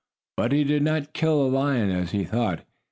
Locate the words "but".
0.35-0.51